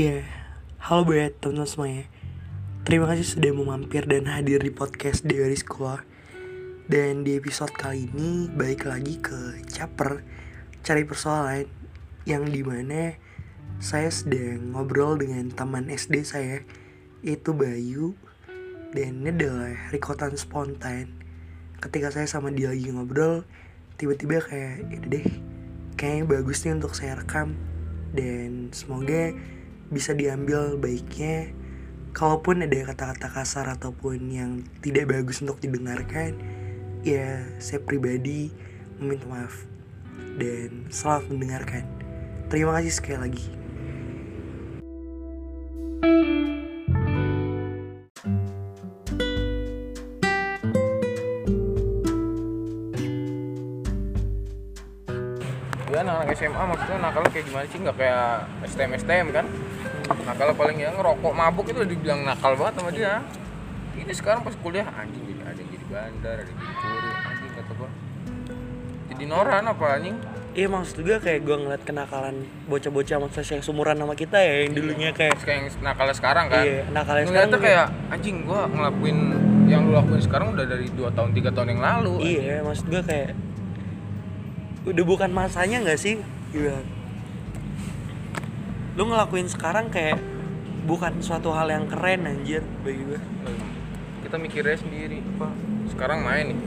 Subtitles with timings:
[0.00, 0.24] Ya,
[0.80, 2.04] halo buat teman-teman semuanya.
[2.88, 6.00] Terima kasih sudah mau mampir dan hadir di podcast Dewi Sekolah.
[6.88, 10.24] Dan di episode kali ini balik lagi ke Caper
[10.80, 11.68] Cari Persoalan
[12.24, 13.12] Yang di mana
[13.76, 16.64] saya sedang ngobrol dengan teman SD saya
[17.20, 18.16] Yaitu Bayu
[18.96, 21.12] Dan ini adalah rekotan spontan
[21.76, 23.44] Ketika saya sama dia lagi ngobrol
[24.00, 25.28] Tiba-tiba kayak, ya deh
[26.00, 27.52] Kayaknya bagus nih untuk saya rekam
[28.16, 29.59] Dan semoga
[29.90, 31.50] bisa diambil baiknya
[32.14, 34.50] kalaupun ada kata-kata kasar ataupun yang
[34.82, 36.38] tidak bagus untuk didengarkan
[37.06, 38.54] ya saya pribadi
[39.00, 39.66] meminta maaf
[40.36, 41.84] dan selamat mendengarkan.
[42.52, 43.46] Terima kasih sekali lagi.
[55.90, 57.78] Dia anak-anak SMA maksudnya nakalnya kayak gimana sih?
[57.80, 58.28] Nggak kayak
[58.70, 59.46] STM STM kan
[60.30, 63.14] nakalnya paling ya ngerokok mabuk itu udah dibilang nakal banget sama dia.
[63.98, 67.50] Ini sekarang pas kuliah anjing jadi ada yang jadi bandar ada yang jadi kurir anjing
[67.58, 67.90] kata gua.
[69.10, 70.16] Jadi noran apa anjing?
[70.50, 74.82] Iya maksud gue kayak gue ngeliat kenakalan bocah-bocah maksudnya yang sumuran sama kita ya Yang
[74.82, 76.66] dulunya kayak kayak yang nakalnya sekarang kan?
[76.66, 79.18] Iya, nakalnya Ngeliatnya sekarang kayak anjing gua ngelakuin
[79.70, 83.02] yang lu lakuin sekarang udah dari 2 tahun 3 tahun yang lalu Iya maksud gue
[83.06, 83.30] kayak
[84.90, 86.18] Udah bukan masanya gak sih?
[86.50, 86.74] Gitu
[89.00, 90.20] Lu ngelakuin sekarang kayak
[90.84, 92.60] Bukan suatu hal yang keren anjir.
[92.84, 93.20] Bagi gue
[94.20, 95.50] kita mikirnya sendiri pak
[95.90, 96.58] sekarang main nih.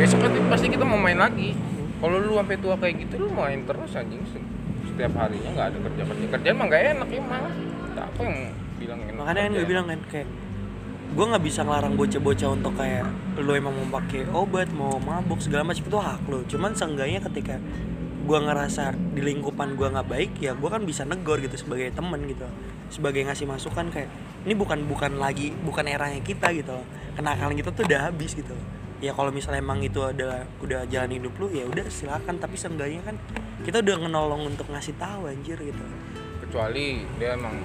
[0.00, 1.52] Besok pasti kita mau main lagi.
[2.00, 4.22] Kalau lu sampai tua kayak gitu lu main terus anjing.
[4.30, 4.48] Se-
[4.88, 6.24] setiap harinya nggak ada kerja kerja.
[6.38, 7.44] Kerjaan mah nggak enak emang.
[7.92, 8.38] Tak apa yang
[8.80, 10.28] bilang enak Makanya kan gue bilang kan kayak
[11.14, 13.06] Gue gak bisa ngelarang bocah-bocah untuk kayak
[13.38, 16.42] Lu emang mau pakai obat, mau mabuk segala macam itu hak lu.
[16.50, 17.62] Cuman seenggaknya ketika
[18.24, 22.24] gue ngerasa di lingkupan gue nggak baik ya gue kan bisa negor gitu sebagai temen
[22.24, 22.48] gitu.
[22.88, 24.08] Sebagai ngasih masukan kayak
[24.48, 26.80] ini bukan bukan lagi bukan eranya kita gitu
[27.16, 28.56] kenakalan kita tuh udah habis gitu.
[29.04, 32.40] Ya kalau misalnya emang itu adalah udah jalan hidup lu ya udah silakan.
[32.40, 33.16] Tapi seenggaknya kan
[33.60, 35.84] kita udah ngenolong untuk ngasih tahu anjir gitu.
[36.48, 37.60] Kecuali dia emang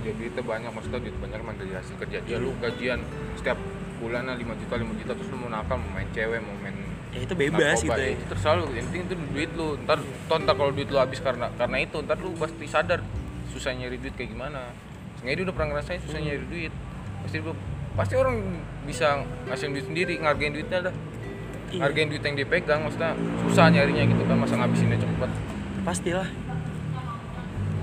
[0.00, 2.24] dia duitnya banyak maksudnya duit banyak emang dari hasil kerja.
[2.24, 3.04] Dia lu gajian
[3.36, 3.60] setiap
[3.98, 6.78] bulan 5 juta 5 juta terus lu mau nakal mau main cewek mau main
[7.18, 8.06] ya itu bebas narkoba, gitu ya.
[8.06, 8.14] ya.
[8.14, 9.68] Itu terserah lu yang penting itu duit lu.
[9.82, 9.98] Ntar
[10.30, 13.00] toh ntar kalau duit lu habis karena karena itu ntar lu pasti sadar
[13.50, 14.70] susah nyari duit kayak gimana.
[15.18, 16.72] Sengaja dia udah pernah ngerasain susah nyari duit.
[17.26, 17.52] Pasti lu
[17.98, 18.36] pasti orang
[18.86, 20.94] bisa ngasih duit sendiri ngargain duitnya dah.
[21.68, 21.84] Iya.
[21.84, 23.12] ngargain duit yang dia pegang maksudnya
[23.44, 25.30] susah nyarinya gitu kan masa ngabisinnya cepet.
[25.84, 26.28] Pastilah.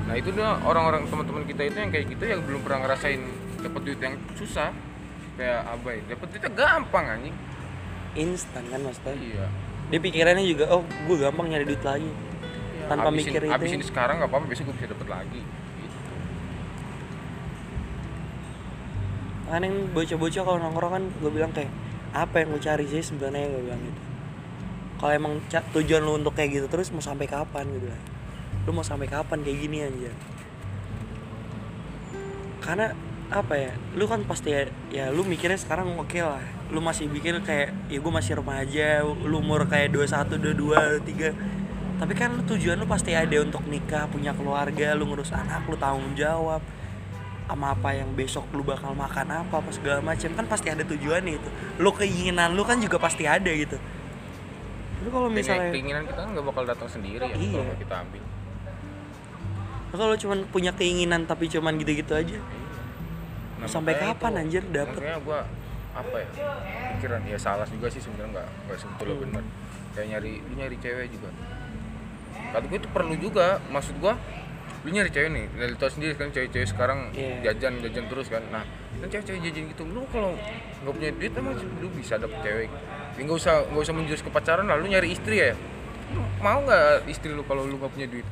[0.09, 3.21] Nah itu dia orang-orang teman-teman kita itu yang kayak gitu yang belum pernah ngerasain
[3.61, 4.73] dapat duit yang susah.
[5.35, 7.35] Kayak abai dapat duitnya gampang anjing
[8.15, 9.15] instan kan maksudnya?
[9.15, 9.45] Iya.
[9.93, 12.09] Dia pikirannya juga oh gue gampang nyari duit lagi.
[12.85, 13.53] Tanpa Habisin- mikir itu.
[13.53, 15.41] habisin sekarang nggak apa-apa besok gue bisa dapat lagi.
[15.45, 15.97] Gitu.
[19.45, 21.69] yang bocah-bocah kalau nongkrong kan gue bilang kayak
[22.15, 24.01] apa yang lu cari sih sebenarnya gue bilang gitu.
[24.95, 28.01] Kalau emang tujuan lu untuk kayak gitu terus mau sampai kapan gitu lah.
[28.65, 30.11] Lu mau sampai kapan kayak gini aja
[32.65, 32.97] karena
[33.33, 36.41] apa ya lu kan pasti ya, ya lu mikirnya sekarang oke lah.
[36.69, 41.55] Lu masih pikir kayak ya gue masih remaja lu umur kayak 21, 22, 23
[41.95, 45.79] tapi kan lu tujuan lu pasti ada untuk nikah punya keluarga lu ngurus anak lu
[45.79, 46.59] tanggung jawab
[47.47, 51.39] sama apa yang besok lu bakal makan apa apa segala macam kan pasti ada tujuannya
[51.39, 51.49] itu.
[51.81, 53.77] Lu keinginan lu kan juga pasti ada gitu.
[55.05, 57.61] Lu kalau misalnya keinginan kita kan nggak bakal datang sendiri ya Iya.
[57.63, 58.23] kalau kita ambil.
[59.95, 62.37] Kalau cuman punya keinginan tapi cuman gitu-gitu aja
[63.55, 64.95] Nah, Sampai makanya kapan, anjir, dapet?
[64.95, 65.39] makanya gua
[65.95, 66.27] apa ya
[66.91, 69.23] pikiran ya salah juga sih sebenarnya nggak nggak sebetulnya Hmm.
[69.23, 69.43] benar
[69.93, 71.29] kayak nyari lu nyari cewek juga.
[72.51, 74.19] Kata gue itu perlu juga maksud gua
[74.81, 77.49] lu nyari cewek nih dari tau sendiri kan cewek-cewek sekarang Iya.
[77.49, 78.43] jajan jajan terus kan.
[78.49, 78.67] Nah
[78.97, 80.35] kan cewek-cewek jajan gitu lu kalau
[80.83, 82.69] nggak punya duit emang lu bisa dapet cewek.
[83.15, 85.55] Ya, nggak usah nggak usah menjurus ke pacaran lah lu nyari istri ya.
[86.11, 88.27] Lu mau nggak istri lu kalau lu nggak punya duit?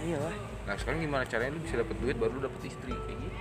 [0.00, 0.34] Iya lah.
[0.62, 3.31] Nah sekarang gimana caranya lu bisa dapet duit baru lu dapet istri kayak gitu.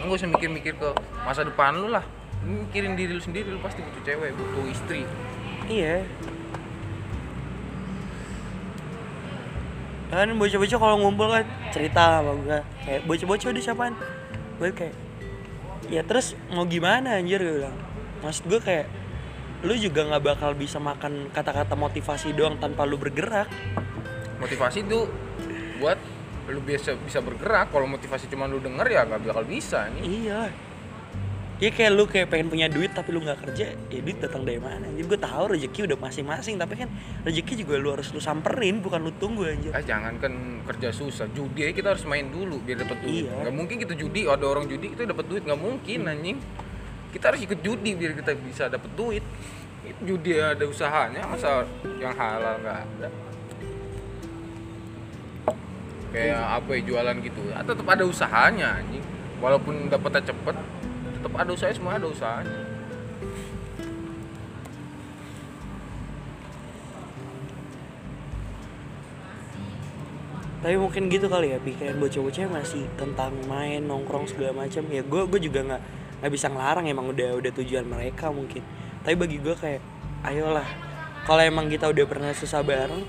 [0.00, 0.88] Lu gak usah mikir-mikir ke
[1.24, 2.04] masa depan lu lah.
[2.46, 5.02] Mikirin diri lu sendiri lu pasti butuh cewek, butuh istri.
[5.66, 6.06] iya.
[10.06, 11.42] Kan bocah-bocah kalau ngumpul kan
[11.74, 13.94] cerita sama gue kayak bocah-bocah udah siapaan?
[14.62, 14.94] Gue kayak
[15.90, 17.42] ya terus mau gimana anjir?
[17.42, 17.76] Gue bilang.
[18.22, 18.86] Maksud gue kayak
[19.66, 23.50] lu juga nggak bakal bisa makan kata-kata motivasi doang tanpa lu bergerak.
[24.38, 25.10] Motivasi itu
[25.82, 25.98] buat
[26.48, 27.68] lu biasa bisa bergerak.
[27.68, 30.02] Kalau motivasi cuma lu denger ya gak bakal bisa nih.
[30.04, 30.42] iya
[31.56, 34.60] Iya kayak lu kayak pengen punya duit tapi lu nggak kerja, ya duit datang dari
[34.60, 34.92] mana?
[34.92, 36.92] Jadi gue tahu rezeki udah masing-masing, tapi kan
[37.24, 39.72] rezeki juga lu harus lu samperin, bukan lu tunggu anjir.
[39.72, 40.36] ah jangan kan
[40.68, 43.40] kerja susah judi aja kita harus main dulu biar dapat duit Iya.
[43.40, 46.36] nggak mungkin kita judi ada orang judi kita dapat duit nggak mungkin anjing
[47.16, 49.24] kita harus ikut judi biar kita bisa dapat duit
[49.80, 51.64] itu judi ada usahanya masa
[51.96, 53.08] yang halal nggak ada
[56.16, 57.40] kayak apa ya jualan gitu.
[57.52, 59.04] Ya, tetap ada usahanya anjing.
[59.36, 60.56] Walaupun dapatnya cepet
[61.20, 62.60] tetap ada usahanya semua ada usahanya.
[70.64, 74.88] Tapi mungkin gitu kali ya pikiran bocah-bocah masih tentang main nongkrong segala macam.
[74.88, 75.82] Ya gue gue juga nggak
[76.24, 78.64] nggak bisa ngelarang emang udah udah tujuan mereka mungkin.
[79.04, 79.84] Tapi bagi gue kayak
[80.24, 80.66] ayolah.
[81.28, 83.04] Kalau emang kita udah pernah susah bareng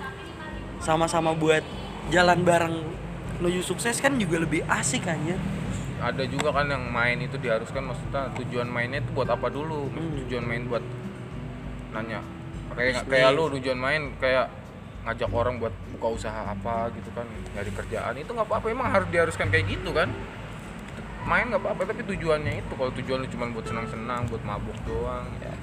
[0.84, 1.64] sama-sama buat
[2.08, 2.76] jalan bareng
[3.38, 5.38] menuju sukses kan juga lebih asik kan ya.
[5.98, 9.90] ada juga kan yang main itu diharuskan maksudnya tujuan mainnya itu buat apa dulu?
[9.90, 10.14] Hmm.
[10.26, 10.86] tujuan main buat
[11.90, 12.22] nanya.
[12.78, 13.10] Kayak Bisnis.
[13.10, 14.46] kayak lu tujuan main kayak
[15.10, 17.26] ngajak orang buat buka usaha apa gitu kan
[17.58, 18.14] nyari kerjaan.
[18.14, 20.14] Itu nggak apa-apa emang harus diharuskan kayak gitu kan?
[21.26, 22.74] Main nggak apa-apa tapi tujuannya itu.
[22.78, 25.26] Kalau tujuan lu cuma buat senang-senang buat mabuk doang.
[25.42, 25.54] Ya.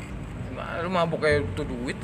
[0.51, 1.99] Gimana lu mabuk kayak butuh duit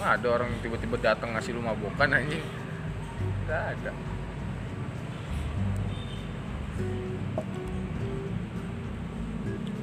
[0.00, 2.40] Emang ada orang tiba-tiba datang ngasih lu mabukan anjing?
[3.44, 3.92] Nggak ada.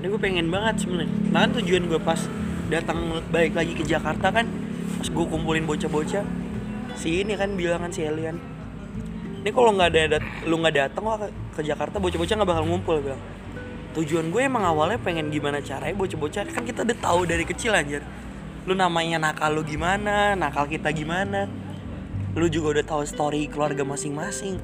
[0.02, 1.14] Ini gue pengen banget sebenarnya.
[1.30, 2.18] Nah kan tujuan gue pas
[2.74, 2.98] datang
[3.30, 4.50] balik lagi ke Jakarta kan
[4.98, 6.26] pas gue kumpulin bocah-bocah
[6.98, 8.42] si ini kan bilang kan si Elian
[9.46, 10.18] ini kalau nggak ada
[10.50, 13.22] lu nggak datang ke, ke Jakarta bocah-bocah nggak bakal ngumpul bilang.
[13.94, 18.02] Tujuan gue emang awalnya pengen gimana caranya bocah-bocah kan kita udah tahu dari kecil anjir
[18.68, 20.36] lu namanya nakal lu gimana?
[20.36, 21.48] Nakal kita gimana?
[22.36, 24.60] Lu juga udah tahu story keluarga masing-masing.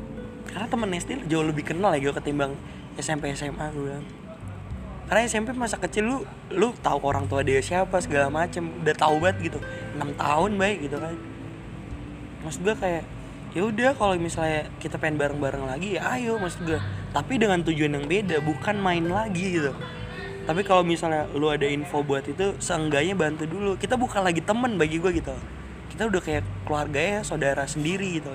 [0.51, 2.51] Karena temen SD jauh lebih kenal ya gue ketimbang
[2.99, 4.05] SMP SMA gue bilang.
[5.07, 6.17] Karena SMP masa kecil lu
[6.51, 8.67] lu tahu orang tua dia siapa segala macem.
[8.83, 9.59] Udah tahu banget gitu.
[9.95, 11.15] Enam tahun baik gitu kan.
[12.43, 13.03] Maksud gue kayak
[13.53, 16.81] ya udah kalau misalnya kita pengen bareng-bareng lagi ya ayo maksud gue
[17.13, 19.69] tapi dengan tujuan yang beda bukan main lagi gitu
[20.43, 23.79] tapi kalau misalnya lu ada info buat itu seenggaknya bantu dulu.
[23.79, 25.35] Kita bukan lagi temen bagi gue gitu.
[25.93, 28.33] Kita udah kayak keluarga ya saudara sendiri gitu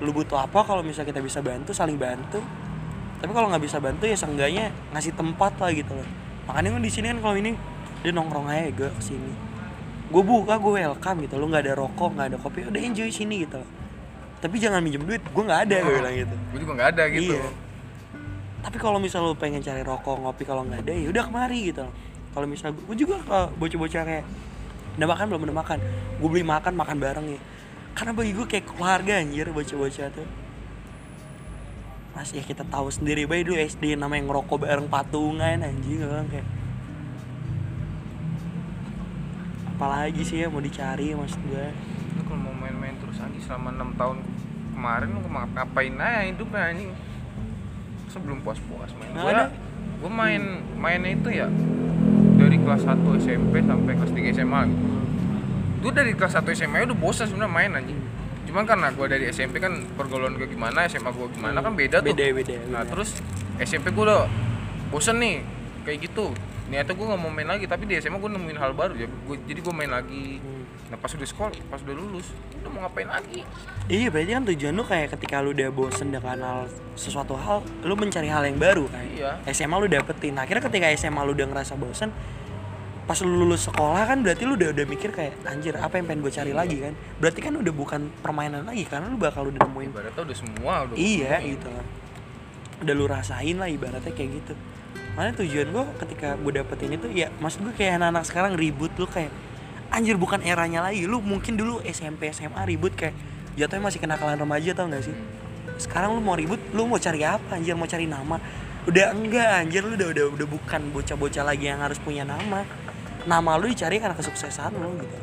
[0.00, 2.40] lu butuh apa kalau misalnya kita bisa bantu saling bantu.
[3.20, 6.08] Tapi kalau nggak bisa bantu ya seenggaknya ngasih tempat lah gitu loh.
[6.48, 7.52] Makanya kan di sini kan kalau ini
[8.00, 9.32] dia nongkrong aja gue ke sini.
[10.08, 11.36] Gue buka gue welcome gitu.
[11.36, 13.70] Lo nggak ada rokok nggak ada kopi udah enjoy sini gitu loh.
[14.40, 16.36] Tapi jangan minjem duit gue nggak ada gue bilang gitu.
[16.48, 17.36] Gue juga nggak ada gitu.
[17.36, 17.48] Iya.
[18.60, 21.84] Tapi kalau misal lu pengen cari rokok, ngopi kalau nggak ada ya udah kemari gitu.
[22.30, 24.24] Kalau misal gue juga kalau bocah-bocah kayak
[25.00, 25.78] udah makan belum udah makan,
[26.20, 27.40] gue beli makan makan bareng ya.
[27.96, 30.28] Karena bagi gue kayak keluarga anjir bocah-bocah tuh.
[32.10, 36.46] Mas ya kita tahu sendiri bayi dulu SD namanya ngerokok bareng patungan anjing orang kayak
[39.80, 41.66] apalagi sih ya mau dicari maksud gue
[42.18, 44.20] lu kalau mau main-main terus anjing selama enam tahun
[44.76, 46.90] kemarin lu ngapa- ngapain aja hidupnya anjing
[48.10, 49.10] sebelum puas-puas main?
[49.14, 49.46] Nggak gua
[50.00, 50.42] gua main
[50.76, 51.46] mainnya itu ya
[52.40, 54.84] dari kelas 1 SMP sampai kelas 3 SMA gitu.
[55.80, 58.00] Gua dari kelas 1 SMA udah bosan sebenarnya main anjing.
[58.50, 62.10] Cuman karena gua dari SMP kan pergaulan gua gimana SMA gua gimana kan beda tuh.
[62.10, 62.90] Beda beda, nah beda.
[62.90, 63.20] terus
[63.62, 64.22] SMP gua udah
[64.90, 65.44] bosen nih
[65.86, 66.34] kayak gitu.
[66.72, 69.08] Niatnya gua nggak mau main lagi tapi di SMA gua nemuin hal baru ya.
[69.28, 70.40] Gua, jadi gua main lagi.
[70.40, 70.59] Hmm.
[70.90, 72.26] Nah pas udah sekolah pas udah lulus
[72.60, 73.46] udah mau ngapain lagi
[73.90, 77.98] Iya berarti kan tujuan lu kayak ketika lu udah bosen dengan hal sesuatu hal, lu
[77.98, 79.02] mencari hal yang baru kan.
[79.02, 79.42] Iya.
[79.50, 80.38] SMA lu dapetin.
[80.38, 82.14] Akhirnya ketika SMA lu udah ngerasa bosen,
[83.02, 86.22] pas lu lulus sekolah kan berarti lu udah udah mikir kayak anjir apa yang pengen
[86.22, 86.94] gue cari lagi kan.
[87.18, 89.90] Berarti kan udah bukan permainan lagi karena lu bakal udah nemuin.
[89.90, 91.86] ibaratnya udah semua udah Iya gitu kan.
[92.86, 94.54] Udah lu rasain lah ibaratnya kayak gitu.
[95.18, 99.10] Makanya tujuan gue ketika gue dapetin itu ya maksud gue kayak anak-anak sekarang ribut lu
[99.10, 99.34] kayak
[99.90, 101.04] anjir bukan eranya lagi.
[101.04, 103.12] Lu mungkin dulu SMP SMA ribut kayak
[103.58, 105.16] jatuhnya masih kenakalan remaja tau gak sih?
[105.76, 107.74] Sekarang lu mau ribut lu mau cari apa anjir?
[107.74, 108.38] Mau cari nama?
[108.88, 112.64] Udah enggak anjir lu udah udah udah bukan bocah-bocah lagi yang harus punya nama.
[113.28, 115.16] Nama lu dicari karena kesuksesan lu gitu.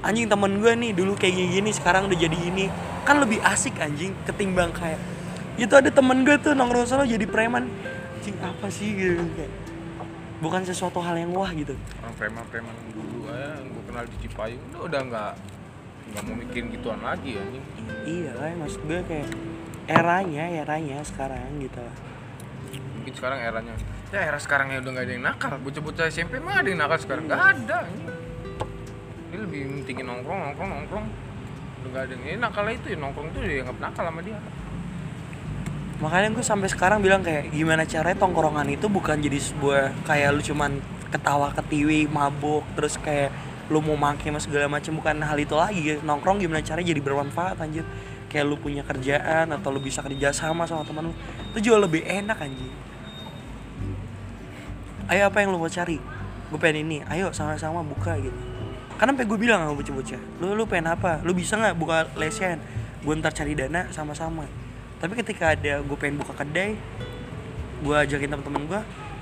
[0.00, 2.72] Anjing temen gue nih dulu kayak gini, gini sekarang udah jadi ini.
[3.04, 4.96] Kan lebih asik anjing ketimbang kayak
[5.60, 7.68] itu ada temen gue tuh nongkrong solo jadi preman.
[8.16, 9.52] Anjing apa sih gitu kayak
[10.40, 11.76] bukan sesuatu hal yang wah gitu.
[12.00, 15.32] Orang preman-preman dulu aja yang gue kenal di Cipayung udah udah nggak
[16.10, 17.64] nggak mau mikirin gituan lagi anjing.
[18.08, 19.28] Iya lah maksud gue kayak
[19.86, 21.84] eranya eranya sekarang gitu.
[22.98, 23.74] Mungkin sekarang eranya.
[24.10, 25.54] Ya era sekarang ya udah nggak ada yang nakal.
[25.60, 27.28] Bocah-bocah SMP mah ada yang nakal sekarang.
[27.28, 27.78] Nggak ada
[29.30, 31.06] dia lebih mentingin nongkrong nongkrong nongkrong.
[31.84, 34.40] Udah nggak ada yang ini nakal itu ya nongkrong itu dia nggak nakal sama dia
[36.00, 40.40] makanya gue sampai sekarang bilang kayak gimana caranya tongkrongan itu bukan jadi sebuah kayak lu
[40.40, 40.80] cuman
[41.12, 43.28] ketawa ketiwi mabuk terus kayak
[43.70, 44.98] lu mau maki sama segala macam.
[44.98, 46.02] Bukan hal itu lagi.
[46.02, 47.86] Nongkrong gimana caranya jadi bermanfaat anjir.
[48.26, 51.14] Kayak lu punya kerjaan atau lu bisa kerja sama sama teman lu
[51.54, 52.70] itu jauh lebih enak anjir.
[55.10, 55.98] Ayo apa yang lu mau cari?
[56.50, 56.98] Gue pengen ini.
[57.06, 58.34] Ayo sama-sama buka gitu.
[58.98, 61.22] Karena sampai gue bilang sama bocah-bocah lu lu pengen apa?
[61.22, 62.58] Lu bisa nggak buka lesen
[63.00, 64.44] gue ntar cari dana sama-sama
[65.00, 66.76] tapi ketika ada gue pengen buka kedai
[67.80, 68.80] gue ajakin temen-temen gue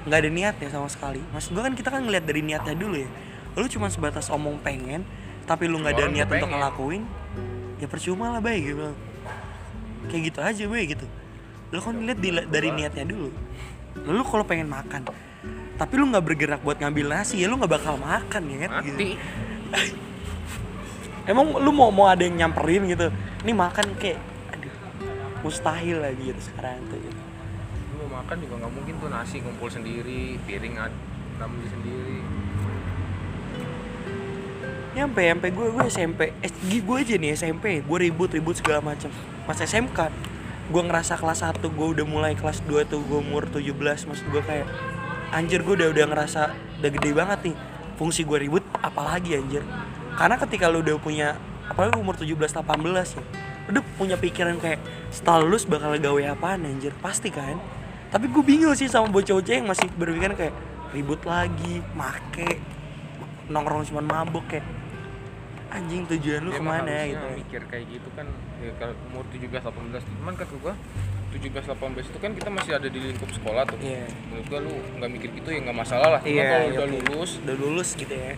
[0.08, 1.23] nggak ada niatnya sama sekali.
[1.30, 3.11] Maksud gue kan kita kan ngeliat dari niatnya dulu ya.
[3.54, 5.06] Lu cuma sebatas omong pengen
[5.47, 6.61] tapi lu nggak ada niat udah untuk pengen.
[6.61, 7.02] ngelakuin
[7.78, 8.90] ya percuma lah baik gitu
[10.11, 11.06] kayak gitu aja baik gitu.
[11.70, 13.30] Lu kan lihat di- dari niatnya dulu.
[14.02, 15.06] Lu kalau pengen makan
[15.78, 18.70] tapi lu nggak bergerak buat ngambil nasi ya lu nggak bakal makan ya kan?
[18.82, 19.14] Gitu.
[21.30, 23.14] emang lu mau mau ada yang nyamperin gitu?
[23.47, 24.18] Ini makan kayak
[25.42, 27.21] mustahil lagi gitu sekarang tuh gitu.
[27.99, 30.78] mau makan juga nggak mungkin tuh nasi kumpul sendiri piring
[31.38, 32.18] ngambil sendiri.
[34.95, 39.11] Nyampe nyampe gue gue SMP eh gue aja nih SMP gue ribut ribut segala macam.
[39.47, 39.99] Pas SMK
[40.68, 44.42] gue ngerasa kelas 1 gue udah mulai kelas 2 tuh gue umur 17 maksud gue
[44.42, 44.66] kayak
[45.30, 47.57] anjir gue udah udah ngerasa udah gede banget nih.
[47.99, 49.62] Fungsi gue ribut apalagi anjir?
[50.18, 51.38] Karena ketika lu udah punya
[51.71, 54.80] apalagi umur 17 18 ya udah punya pikiran kayak
[55.12, 56.92] setelah lulus bakal gawe apaan anjir?
[56.98, 57.60] Pasti kan?
[58.08, 60.54] Tapi gue bingung sih sama bocah-bocah yang masih berpikiran kayak
[60.96, 62.60] ribut lagi make
[63.48, 64.64] nongkrong cuma mabuk kayak
[65.68, 66.96] anjing tujuan lu emang ke mana?
[67.04, 67.26] gitu.
[67.44, 68.25] mikir kayak gitu kan
[68.56, 70.75] ya kalau umur 17 18 cuman kata gua
[71.28, 73.76] 17 18 itu kan kita masih ada di lingkup sekolah tuh.
[73.76, 74.08] Iya.
[74.32, 76.20] menurut gua lu nggak mikir gitu ya nggak masalah lah.
[76.25, 78.32] Cuma Iya, kalau iya, udah lulus udah lulus gitu ya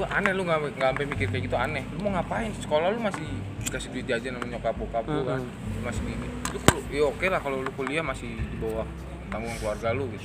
[0.00, 1.84] ya gua aneh lu nggak nggak sampai mikir kayak gitu aneh.
[1.92, 2.48] Lu mau ngapain?
[2.56, 3.26] Sekolah lu masih
[3.60, 5.40] dikasih duit jajan sama nyokap bokap lu kan.
[5.84, 6.28] Masih gini.
[6.56, 8.88] Lu ya oke lah kalau lu kuliah masih di bawah
[9.28, 10.24] tanggungan keluarga lu gitu.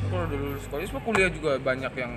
[0.00, 2.12] Lu kalau udah lulus sekolah semua kuliah juga banyak yang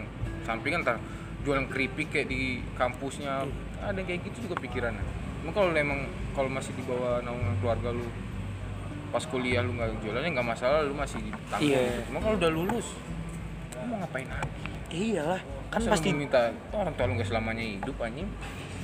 [0.48, 0.98] sampingan ntar
[1.44, 3.44] jualan keripik kayak di kampusnya.
[3.84, 5.04] Ada yang kayak gitu juga pikirannya.
[5.44, 8.08] Cuma kalau lu emang kalau masih di bawah naungan keluarga lu
[9.12, 11.86] pas kuliah lu nggak jualannya nggak masalah lu masih ditanggung Iya.
[11.86, 12.02] gitu.
[12.10, 12.88] cuma kalau udah lulus
[13.78, 14.62] lu mau ngapain lagi?
[14.90, 15.42] Iyalah
[15.74, 18.30] kan Masa pasti minta "Oh, orang tua lu nggak selamanya hidup anjing?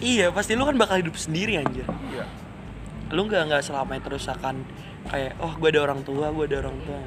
[0.01, 1.85] Iya pasti lu kan bakal hidup sendiri anjir.
[1.85, 2.25] Iya.
[3.13, 4.65] Lu nggak nggak selamanya terus akan
[5.05, 6.99] kayak oh gue ada orang tua gue ada orang tua.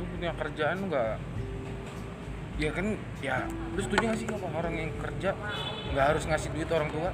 [0.00, 1.14] Lu punya kerjaan lu nggak?
[2.58, 2.86] Ya kan
[3.22, 3.36] ya
[3.76, 5.30] lu setuju gak sih apa orang yang kerja
[5.92, 7.10] nggak harus ngasih duit orang tua?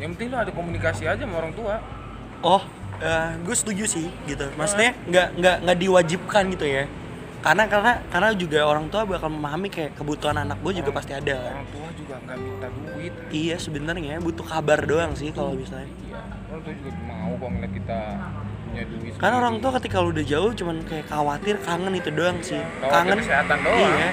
[0.00, 1.78] Yang penting lu ada komunikasi aja sama orang tua.
[2.40, 2.64] Oh
[3.44, 4.48] gue setuju sih gitu.
[4.56, 6.84] Maksudnya nggak nggak nggak diwajibkan gitu ya
[7.44, 11.12] karena karena karena juga orang tua bakal memahami kayak kebutuhan anak gue juga Orang- pasti
[11.12, 11.36] ada.
[11.44, 13.12] orang tua juga nggak minta duit.
[13.28, 15.92] Iya sebenarnya butuh kabar doang sih kalau misalnya.
[16.02, 17.98] Iya orang tua juga mau kok ngeliat kita
[18.64, 22.38] punya duit karena orang tua ketika lu udah jauh cuman kayak khawatir kangen itu doang
[22.40, 22.56] sih.
[22.80, 23.92] Khawatir kangen kesehatan doang.
[23.92, 24.08] iya.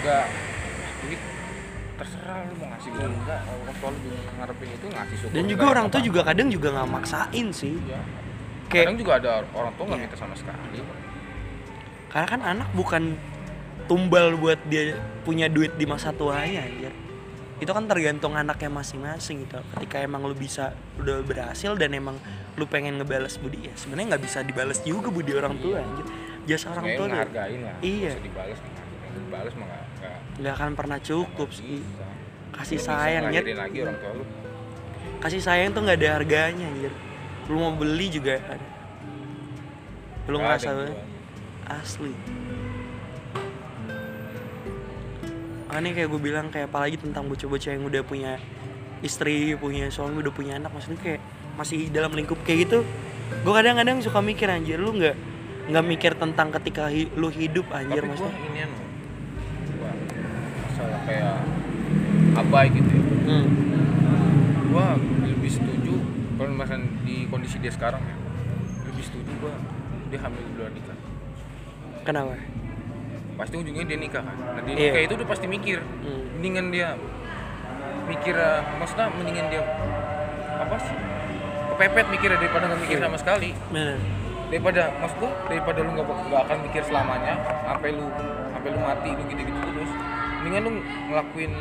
[0.00, 0.24] Nggak
[1.00, 1.20] duit
[1.94, 3.40] terserah lu mau ngasih gue enggak.
[3.46, 6.48] Orang tua lu juga ngarepin itu ngasih syukur dan juga enggak, orang tua juga kadang
[6.50, 7.74] juga nggak maksain sih.
[7.78, 8.00] Iya.
[8.70, 10.06] Kayak- kadang juga ada orang tua nggak Iya.
[10.06, 10.78] minta sama sekali.
[12.08, 13.02] Karena kan anak bukan
[13.86, 16.94] tumbal buat dia punya duit di masa tuanya anjir.
[17.60, 19.58] Itu kan tergantung anaknya masing-masing gitu.
[19.76, 22.16] Ketika emang lu bisa udah berhasil dan emang
[22.54, 26.06] lu pengen ngebales budi ya sebenarnya nggak bisa dibales juga budi orang tua anjir.
[26.46, 27.74] Jasa orang tua tua tuh ngehargain lah.
[27.82, 28.10] Iya.
[28.16, 28.22] ngehargain
[29.12, 29.82] dibalas mah nggak
[30.40, 30.52] nggak.
[30.56, 31.82] Akan pernah cukup sih.
[32.50, 34.24] Kasih Lu sayang lagi orang tua lu.
[35.20, 36.92] Kasih sayang tuh nggak ada harganya anjir
[37.50, 38.38] lu mau beli juga.
[38.38, 38.66] Ada
[40.30, 40.98] lu ngerasa banget
[41.66, 42.14] asli.
[45.66, 48.38] Makanya kayak gue bilang kayak apalagi tentang bocah-bocah yang udah punya
[49.00, 51.20] istri punya suami udah punya anak maksudnya kayak
[51.58, 52.86] masih dalam lingkup kayak gitu.
[53.42, 55.14] Gue kadang-kadang suka mikir anjir lu nggak
[55.70, 58.38] nggak mikir tentang ketika hi- lu hidup anjir tapi maksudnya.
[58.50, 58.76] ini anu
[60.66, 61.36] masalah kayak
[62.34, 63.02] abai gitu ya.
[63.30, 63.46] Hmm.
[64.70, 65.79] gua lebih setuju
[66.40, 68.16] kalau misalnya di kondisi dia sekarang ya
[68.88, 69.52] lebih setuju gua
[70.08, 70.96] dia hamil di luar nikah.
[72.00, 72.32] Kenapa?
[73.36, 74.36] Pasti ujungnya dia nikah kan?
[74.56, 74.88] Nah dia Iya.
[74.88, 75.78] nikah itu udah pasti mikir.
[75.84, 76.24] Hmm.
[76.40, 76.88] mendingan dia
[78.08, 79.62] mikir eh, maksudnya mendingan dia
[80.56, 80.96] apa sih?
[81.76, 83.04] Kepepet mikirnya daripada nggak mikir Iya.
[83.04, 83.50] sama sekali.
[83.68, 84.00] Bener.
[84.48, 87.34] Daripada maksud gua daripada lu nggak akan mikir selamanya
[87.68, 88.08] sampai lu
[88.56, 89.92] sampai lu mati lu gitu-gitu terus
[90.40, 90.70] mendingan lu
[91.12, 91.52] ngelakuin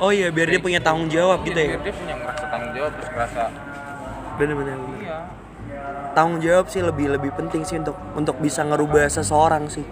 [0.00, 1.76] oh iya biar dia punya tanggung jawab gitu ya?
[1.76, 3.42] biar dia punya ngerasa tanggung jawab terus ngerasa
[4.40, 5.00] bener bener bener.
[5.04, 5.18] Iya.
[6.16, 9.84] Tanggung jawab sih lebih lebih penting sih untuk untuk bisa ngerubah seseorang sih